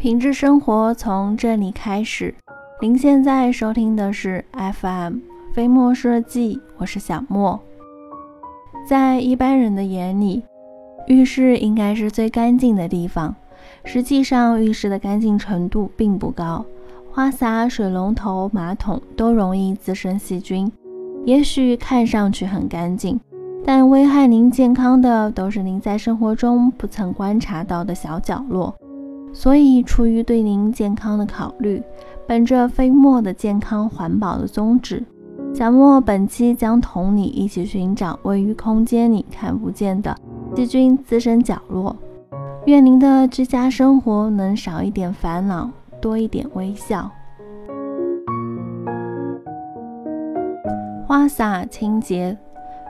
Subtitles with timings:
[0.00, 2.34] 品质生活从这里开始。
[2.80, 5.18] 您现在收听的是 FM
[5.52, 7.60] 飞墨设计，我是小莫。
[8.88, 10.42] 在一般人的眼里，
[11.06, 13.34] 浴室应该是最干净的地方。
[13.84, 16.64] 实际上，浴室的干净程度并不高，
[17.12, 20.72] 花洒、水龙头、马桶都容易滋生细菌。
[21.26, 23.20] 也许看上去很干净，
[23.66, 28.74] 但危害您健康的都是您在生活中不曾观察到的小角落。
[29.32, 31.82] 所以，出于对您健康的考虑，
[32.26, 35.04] 本着飞沫的健康环保的宗旨，
[35.54, 40.16] 小莫本期将同你一起寻找位于空间里看不见的
[40.54, 41.96] 细菌滋生角落。
[42.66, 47.10] 愿您的居家生活能少一点烦恼，多一点微笑。
[51.06, 52.36] 花洒清洁，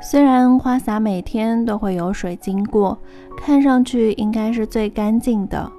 [0.00, 2.96] 虽然花洒每天都会有水经过，
[3.36, 5.70] 看上去应该是最干净的。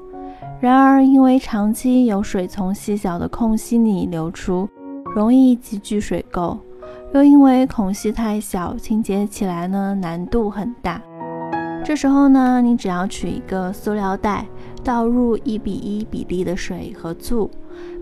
[0.61, 4.67] 然而，因为长期有水从细小的空隙里流出，
[5.15, 6.57] 容易积聚水垢；
[7.13, 11.01] 又因为孔隙太小，清洁起来呢难度很大。
[11.85, 14.45] 这时候呢，你只要取一个塑料袋，
[14.83, 17.49] 倒入一比一比例的水和醋，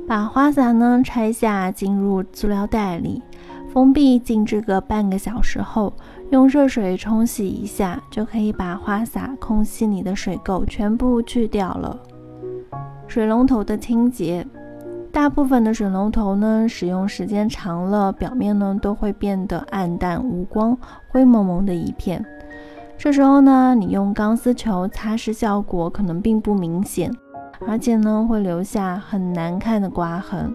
[0.08, 3.22] 把花洒呢拆下，进入塑料袋里，
[3.72, 5.94] 封闭静置个半个小时后，
[6.32, 11.96] 用热水冲洗一下，就可以把花洒空隙里的水垢全部去掉了。
[13.08, 14.46] 水龙头的清洁，
[15.12, 20.78] 大部分的水龙头呢，使用时间长了，表面呢都会变得暗淡无光、
[21.08, 22.24] 灰蒙蒙的一片。
[22.98, 27.10] 这时候呢，你用钢丝球擦拭，效果可能并不明显，
[27.66, 30.54] 而且呢会留下很难看的刮痕。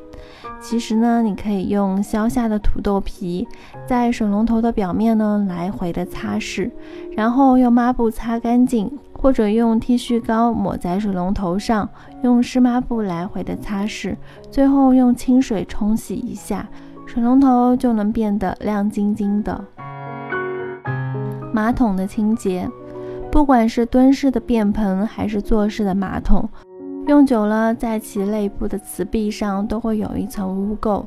[0.61, 3.49] 其实呢，你可以用削下的土豆皮，
[3.87, 6.71] 在水龙头的表面呢来回的擦拭，
[7.17, 8.91] 然后用抹布擦干净。
[9.23, 11.89] 或者用剃须膏抹在水龙头上，
[12.25, 14.17] 用湿抹布来回的擦拭，
[14.51, 16.69] 最后用清水冲洗一下，
[17.07, 19.65] 水龙头就能变得亮晶晶的。
[21.53, 22.69] 马桶的清洁，
[23.31, 26.49] 不管是蹲式的便盆还是坐式的马桶，
[27.07, 31.05] 用久了，在其内部的瓷壁上都会有一层污垢，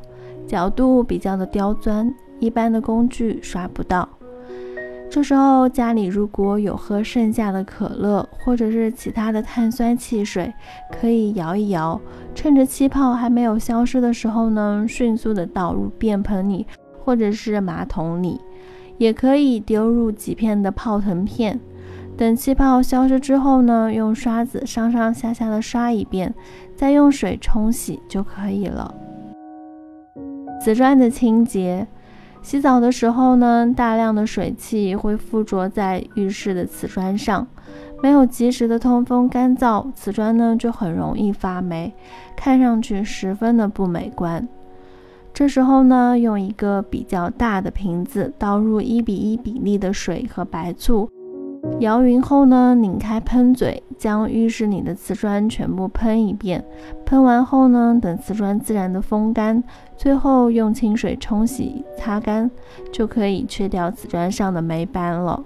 [0.47, 4.07] 角度比较的刁钻，一般的工具刷不到。
[5.09, 10.53] 这时候家里如果有喝剩下的可乐或者是其他的碳酸汽水，
[10.91, 11.99] 可以摇一摇，
[12.33, 16.67] 趁着气泡还没有消失的时候呢，迅速的倒入便盆里
[17.03, 18.41] 或者是马桶里，
[18.97, 21.57] 也可以丢入几片的泡腾片。
[22.17, 26.33] 等气泡消失之后呢，用刷子上上下下的刷一遍，
[26.75, 28.93] 再用水冲洗就可以了。
[30.59, 31.87] 瓷砖的清洁。
[32.45, 37.47] 洗澡的时候呢，大量的水汽会附着在浴室的瓷砖上，
[38.03, 41.91] 没有及时的通风干燥，瓷砖呢就很容易发霉，
[42.35, 44.47] 看上去十分的不美观。
[45.33, 51.09] 这时候呢，用一个比较大的瓶子倒入一比一比例的水和白醋。
[51.79, 56.63] 摇匀后呢，拧开喷嘴，将浴室里的瓷砖全部喷一遍。
[57.05, 59.61] 喷完后呢，等瓷砖自然的风干，
[59.97, 62.49] 最后用清水冲洗擦干，
[62.93, 65.43] 就可以去掉瓷砖上的霉斑了。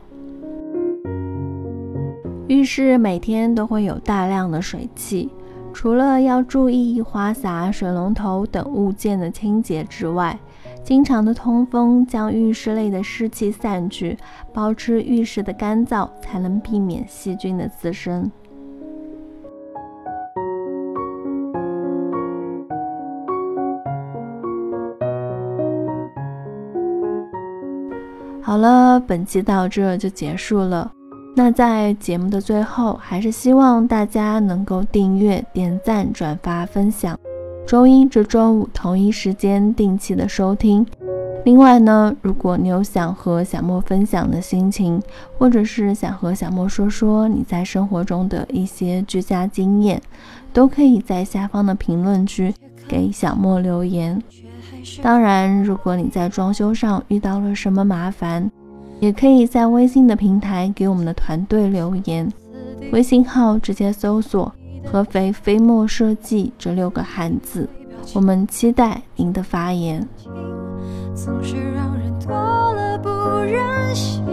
[2.47, 5.29] 浴室每天都会有大量的水汽，
[5.73, 10.39] 除了要注意花洒、水龙头等物件的清洁之外，
[10.83, 14.17] 经常的通风，将浴室内的湿气散去，
[14.51, 18.31] 保持浴室的干燥，才能避免细菌的滋生。
[28.41, 30.91] 好了，本期到这就结束了。
[31.35, 37.17] 那在节目的最后，还是希望大家能够订阅、点赞、转发、分享。
[37.69, 40.83] 周一至周五同一时间定期的收听。
[41.45, 44.99] 另外呢，如果你有想和小莫分享的心情，
[45.37, 50.01] 或者是想和小莫说说你在生活中的一些居家经验，
[50.51, 52.51] 都可以在下方的评论区
[52.87, 54.19] 给小莫留言。
[55.03, 58.49] 当然，如果你在装修上遇到了什么麻烦，
[58.99, 62.27] 也可以在微信的平台给我们的团队留言，
[62.91, 64.51] 微信号直接搜索。
[64.85, 67.69] 合肥飞墨设计这六个汉字，
[68.13, 70.07] 我们期待您的发言。
[71.13, 73.09] 总是让人多了不
[73.41, 74.23] 忍心。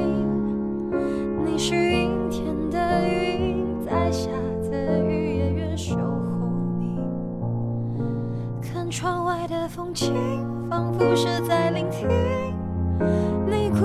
[1.45, 4.31] 你是阴天的云，在下
[4.71, 5.99] 的雨也愿守护
[6.79, 6.99] 你。
[8.63, 10.15] 看窗外的风景，
[10.71, 12.09] 仿佛是在聆听
[13.47, 13.85] 你哭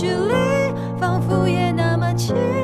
[0.00, 0.32] 距离
[0.98, 2.59] 仿佛也那么近。